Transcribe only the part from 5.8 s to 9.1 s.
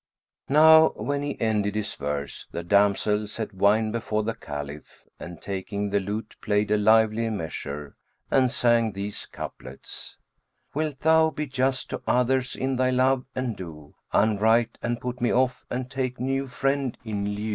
the lute, played a lively measure and sang